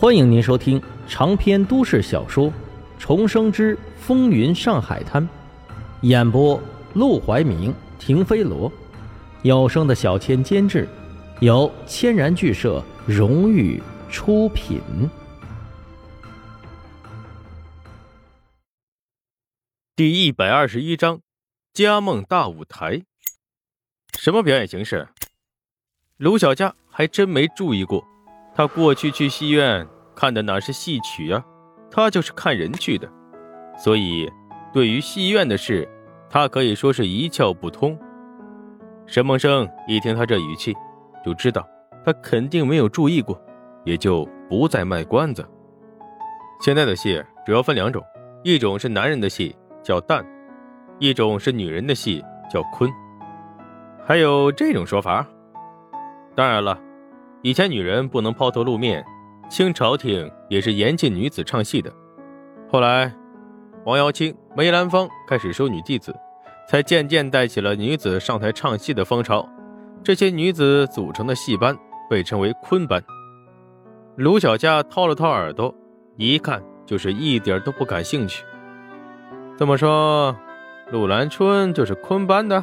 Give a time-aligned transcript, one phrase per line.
[0.00, 2.46] 欢迎您收听长篇都市小说
[2.98, 5.22] 《重生之风云上海滩》，
[6.00, 6.58] 演播：
[6.94, 8.72] 陆怀明、停飞罗，
[9.42, 10.88] 有声的小千监制，
[11.40, 13.78] 由千然剧社荣誉
[14.08, 14.80] 出品。
[19.94, 21.20] 第一百二十一章，
[21.74, 23.02] 佳梦大舞台。
[24.18, 25.06] 什么表演形式？
[26.16, 28.02] 卢小佳还真没注意过。
[28.54, 31.42] 他过去去戏院看的哪是戏曲呀，
[31.90, 33.08] 他就是看人去的，
[33.78, 34.30] 所以
[34.72, 35.88] 对于戏院的事，
[36.28, 37.98] 他可以说是一窍不通。
[39.06, 40.74] 沈梦生一听他这语气，
[41.24, 41.66] 就知道
[42.04, 43.40] 他肯定没有注意过，
[43.84, 45.44] 也就不再卖关子。
[46.60, 48.04] 现在的戏主要分两种，
[48.42, 50.24] 一种是男人的戏叫旦，
[50.98, 52.90] 一种是女人的戏叫坤。
[54.04, 55.26] 还有这种说法？
[56.34, 56.78] 当然了。
[57.42, 59.02] 以前女人不能抛头露面，
[59.48, 61.90] 清朝廷也是严禁女子唱戏的。
[62.70, 63.10] 后来，
[63.86, 66.14] 王瑶卿、梅兰芳开始收女弟子，
[66.68, 69.48] 才渐渐带起了女子上台唱戏的风潮。
[70.04, 71.76] 这些女子组成的戏班
[72.10, 73.02] 被称为昆班。
[74.16, 75.74] 卢小佳掏了掏耳朵，
[76.16, 78.44] 一看就是一点都不感兴趣。
[79.56, 80.36] 这么说，
[80.90, 82.62] 陆兰春就是昆班的？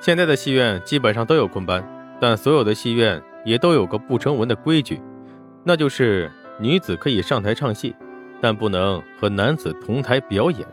[0.00, 1.84] 现在的戏院基本上都有昆班，
[2.20, 3.22] 但所有的戏院。
[3.44, 5.00] 也都有个不成文的规矩，
[5.64, 7.94] 那就是女子可以上台唱戏，
[8.40, 10.66] 但不能和男子同台表演。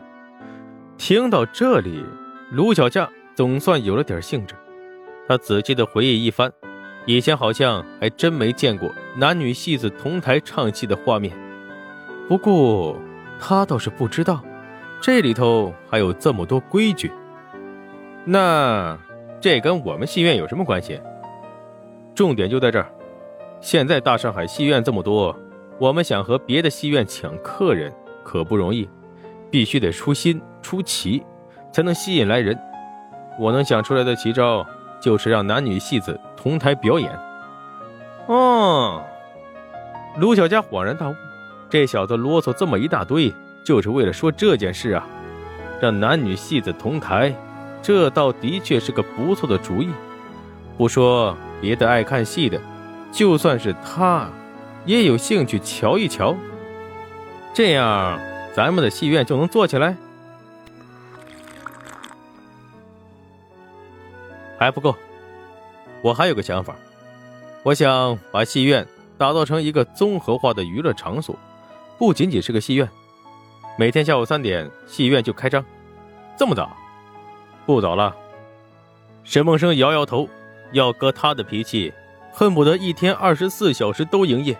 [0.96, 2.04] 听到这里，
[2.50, 4.54] 卢小佳总算有了点兴致。
[5.26, 6.52] 他仔细的回忆一番，
[7.06, 11.36] 以前好像还真没见过男女戏子同台唱戏的画面。
[12.28, 12.96] 不过
[13.38, 14.42] 他倒是不知道，
[15.00, 17.10] 这里头还有这么多规矩。
[18.24, 18.98] 那
[19.40, 21.00] 这跟我们戏院有什么关系？
[22.14, 22.86] 重点就在这儿，
[23.60, 25.34] 现在大上海戏院这么多，
[25.78, 28.88] 我们想和别的戏院抢客人可不容易，
[29.50, 31.22] 必须得出新出奇，
[31.72, 32.58] 才能吸引来人。
[33.38, 34.66] 我能想出来的奇招，
[35.00, 37.10] 就是让男女戏子同台表演。
[38.26, 39.02] 哦，
[40.18, 41.14] 卢小佳恍然大悟，
[41.70, 43.32] 这小子啰嗦这么一大堆，
[43.64, 45.06] 就是为了说这件事啊，
[45.80, 47.34] 让男女戏子同台，
[47.80, 49.88] 这倒的确是个不错的主意。
[50.80, 51.36] 不说。
[51.60, 52.58] 别的爱看戏的，
[53.12, 54.30] 就算是他，
[54.86, 56.34] 也有兴趣瞧一瞧。
[57.52, 58.18] 这样，
[58.54, 59.94] 咱们的戏院就能做起来。
[64.58, 64.96] 还不够，
[66.02, 66.74] 我还有个想法。
[67.62, 68.86] 我想把戏院
[69.18, 71.36] 打造成一个综合化的娱乐场所，
[71.98, 72.88] 不仅仅是个戏院。
[73.76, 75.62] 每天下午三点，戏院就开张。
[76.38, 76.74] 这么早？
[77.66, 78.16] 不早了。
[79.24, 80.26] 沈梦生摇摇头。
[80.72, 81.92] 要搁他的脾气，
[82.32, 84.56] 恨不得一天二十四小时都营业，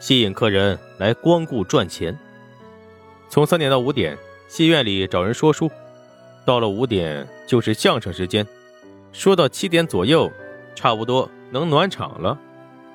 [0.00, 2.16] 吸引客人来光顾赚钱。
[3.28, 4.16] 从三点到五点，
[4.48, 5.70] 戏院里找人说书，
[6.44, 8.46] 到了五点就是相声时间，
[9.12, 10.30] 说到七点左右，
[10.74, 12.38] 差不多能暖场了，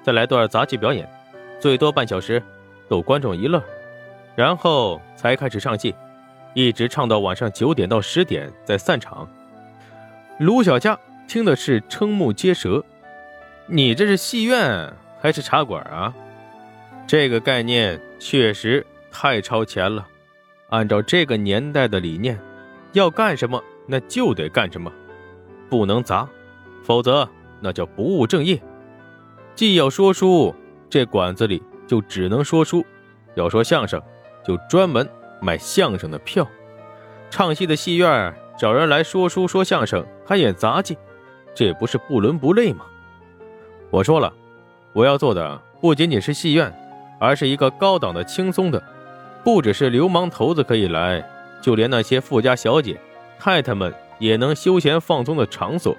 [0.04, 1.10] 再来段杂技表演，
[1.60, 2.42] 最多半小时，
[2.90, 3.64] 逗观众一乐，
[4.36, 5.96] 然后才开始唱戏，
[6.54, 9.28] 一直唱到晚上九点到十点再散场。
[10.40, 10.98] 卢小佳。
[11.28, 12.84] 听的是瞠目结舌，
[13.66, 16.14] 你这是戏院还是茶馆啊？
[17.06, 20.08] 这个概念确实太超前了。
[20.70, 22.40] 按照这个年代的理念，
[22.94, 24.92] 要干什么那就得干什么，
[25.70, 26.28] 不能砸，
[26.84, 27.28] 否则
[27.60, 28.62] 那叫不务正业。
[29.54, 30.56] 既要说书，
[30.90, 32.82] 这馆子里就只能说书；
[33.36, 34.02] 要说相声，
[34.46, 35.08] 就专门
[35.42, 36.48] 卖相声的票。
[37.30, 40.98] 唱戏的戏院找人来说书说相声，还演杂技。
[41.58, 42.86] 这不是不伦不类吗？
[43.90, 44.32] 我说了，
[44.94, 46.72] 我要做的不仅仅是戏院，
[47.20, 48.80] 而是一个高档的、轻松的，
[49.44, 51.28] 不只是流氓头子可以来，
[51.60, 53.02] 就连那些富家小姐、
[53.40, 55.98] 太太们也能休闲放松的场所，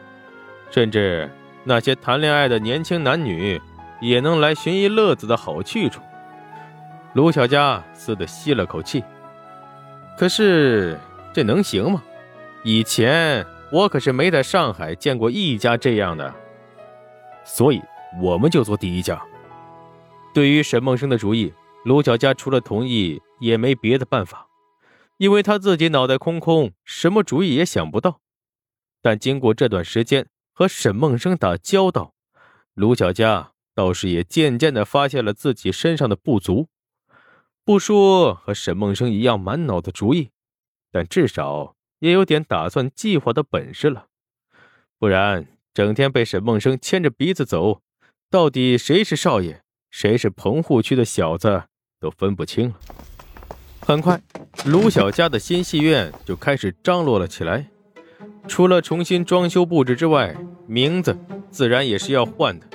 [0.71, 1.29] 甚至
[1.65, 3.61] 那些谈恋爱的年轻男女
[4.01, 6.01] 也能来寻一乐子的好去处。
[7.15, 9.03] 卢小佳似的吸了口气，
[10.17, 10.97] 可是
[11.33, 12.01] 这能行吗？
[12.63, 13.45] 以前。
[13.71, 16.35] 我可是没在上海见过一家这样的，
[17.45, 17.83] 所以
[18.23, 19.23] 我们就做第一家。
[20.33, 21.53] 对于沈梦生的主意，
[21.85, 24.49] 卢小佳除了同意也没别的办法，
[25.19, 28.21] 因为他自己脑袋空空，什么主意也想不到。
[29.03, 32.15] 但经过这段时间和沈梦生打交道，
[32.75, 36.69] 卢小佳倒是也渐渐的发现了自己身上的不足。
[37.65, 40.31] 不说和沈梦生一样满脑的主意，
[40.91, 41.75] 但至少。
[42.01, 44.07] 也有点打算计划的本事了，
[44.99, 47.81] 不然整天被沈梦生牵着鼻子走，
[48.31, 49.61] 到底谁是少爷，
[49.91, 51.65] 谁是棚户区的小子
[52.01, 52.77] 都分不清了。
[53.81, 54.21] 很快，
[54.67, 57.67] 卢小家的新戏院就开始张罗了起来。
[58.47, 60.37] 除了重新装修布置之外，
[60.67, 61.19] 名字
[61.51, 62.67] 自然也是要换的。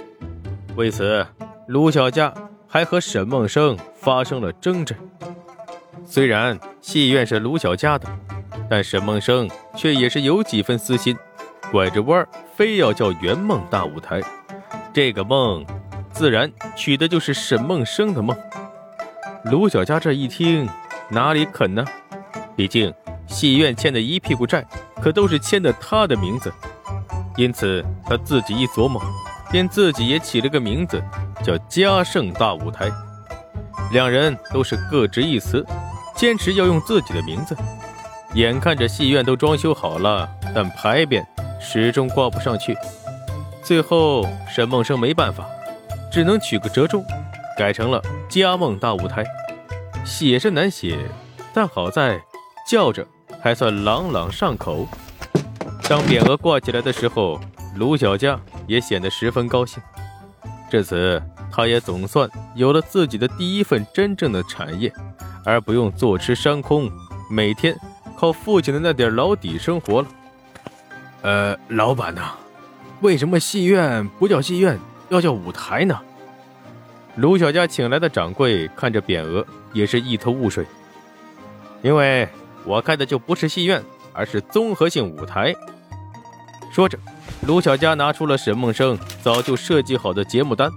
[0.75, 1.25] 为此，
[1.67, 2.33] 卢小家
[2.67, 4.95] 还和沈梦生发生了争执。
[6.05, 8.07] 虽然戏院是卢小家的，
[8.69, 11.15] 但沈梦生却也是有几分私心，
[11.71, 14.21] 拐着弯儿非要叫圆梦大舞台。
[14.93, 15.65] 这个梦，
[16.11, 18.35] 自然取的就是沈梦生的梦。
[19.45, 20.67] 卢小佳这一听，
[21.09, 21.83] 哪里肯呢？
[22.55, 22.93] 毕竟
[23.27, 24.65] 戏院欠的一屁股债，
[25.01, 26.51] 可都是签的他的名字。
[27.35, 29.01] 因此，他自己一琢磨，
[29.51, 31.03] 便自己也起了个名字，
[31.43, 32.91] 叫嘉盛大舞台。
[33.91, 35.65] 两人都是各执一词，
[36.15, 37.55] 坚持要用自己的名字。
[38.33, 41.23] 眼看着戏院都装修好了，但牌匾
[41.59, 42.75] 始终挂不上去。
[43.63, 45.45] 最后，沈梦生没办法，
[46.11, 47.05] 只能取个折中，
[47.57, 49.23] 改成了“家梦大舞台”。
[50.03, 50.97] 写是难写，
[51.53, 52.19] 但好在
[52.67, 53.07] 叫着
[53.41, 54.87] 还算朗朗上口。
[55.87, 57.39] 当匾额挂起来的时候，
[57.75, 59.81] 卢小佳也显得十分高兴。
[60.71, 61.21] 至此，
[61.51, 64.91] 他也总算有了自己的第一份真正的产业，
[65.45, 66.89] 而不用坐吃山空，
[67.29, 67.77] 每天
[68.23, 70.07] 靠父亲的那点老底生活了。
[71.23, 72.31] 呃，老板呐。
[73.01, 74.79] 为什么戏院不叫戏院，
[75.09, 75.99] 要叫舞台呢？
[77.17, 80.65] 卢小佳请来的掌柜看着匾额，也是一头雾水。
[81.81, 82.25] 因为
[82.63, 83.83] 我开的就不是戏院，
[84.13, 85.53] 而是综合性舞台。
[86.71, 86.97] 说着，
[87.45, 90.71] 卢小佳拿出了沈梦生早就设计好的节目单。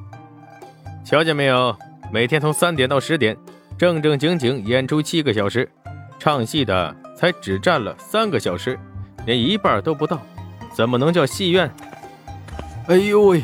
[1.05, 1.77] 瞧见没有？
[2.13, 3.37] 每天从三点到十点，
[3.79, 5.71] 正正经经演出七个小时，
[6.19, 8.79] 唱戏的才只占了三个小时，
[9.25, 10.21] 连一半都不到，
[10.75, 11.69] 怎么能叫戏院？
[12.89, 13.43] 哎呦喂！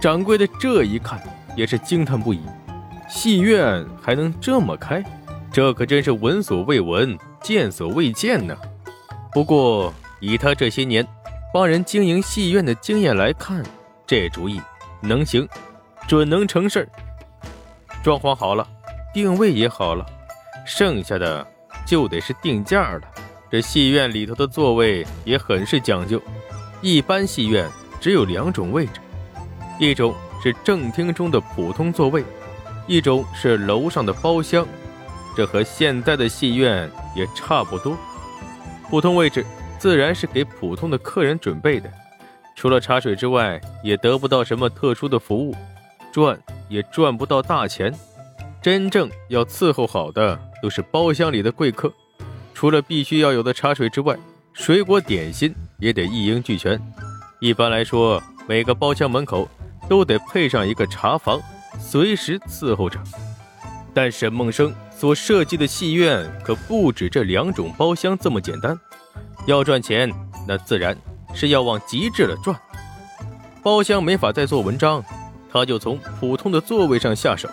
[0.00, 1.20] 掌柜的这一看
[1.54, 2.40] 也是惊叹不已，
[3.08, 5.04] 戏院还能这么开，
[5.52, 8.56] 这可真是闻所未闻、见所未见呢。
[9.32, 11.06] 不过以他这些年
[11.52, 13.62] 帮人经营戏院的经验来看，
[14.06, 14.60] 这主意
[15.00, 15.48] 能行，
[16.08, 16.88] 准能成事儿。
[18.02, 18.66] 装潢好了，
[19.12, 20.04] 定位也好了，
[20.66, 21.46] 剩下的
[21.86, 23.00] 就得是定价了。
[23.50, 26.20] 这戏院里头的座位也很是讲究，
[26.82, 27.66] 一般戏院。
[27.98, 29.00] 只有两种位置，
[29.80, 32.22] 一种是正厅中的普通座位，
[32.86, 34.64] 一种是楼上的包厢。
[35.34, 37.96] 这和现在的戏院也差不多。
[38.88, 39.44] 普通位置
[39.78, 41.90] 自然是给普通的客人准备的，
[42.54, 45.54] 除了茶水之外，也得不到什么特殊的服务，
[46.12, 47.92] 赚也赚不到大钱。
[48.62, 51.92] 真正要伺候好的都是包厢里的贵客，
[52.54, 54.16] 除了必须要有的茶水之外，
[54.52, 56.80] 水果点心也得一应俱全。
[57.40, 59.48] 一般来说，每个包厢门口
[59.88, 61.40] 都得配上一个茶房，
[61.78, 62.98] 随时伺候着。
[63.92, 68.78] 但沈梦生所设计的戏院可不止这两种包厢这么简单，
[69.46, 70.10] 要赚钱，
[70.46, 70.96] 那自然
[71.34, 72.58] 是要往极致了赚。
[73.62, 75.02] 包厢没法再做文章，
[75.50, 77.48] 他就从普通的座位上下手，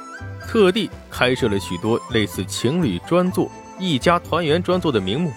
[0.47, 3.49] 特地开设了许多类似情侣专座、
[3.79, 5.31] 一家团圆专座的名目，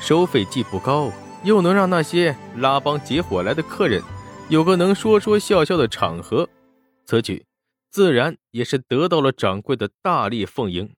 [0.00, 1.12] 收费既不高。
[1.44, 4.02] 又能让那些拉帮结伙来的客人
[4.48, 6.48] 有个能说说笑笑的场合，
[7.04, 7.44] 此举
[7.88, 10.95] 自然也是得到了掌柜的大力奉迎。